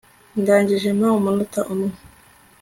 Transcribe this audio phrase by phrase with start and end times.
[0.41, 1.91] Ndangije Mpa umunota umwe